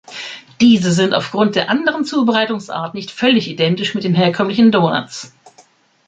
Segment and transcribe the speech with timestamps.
[0.61, 5.31] Diese sind auf Grund der anderen Zubereitungsart nicht völlig identisch mit herkömmlichen Donuts.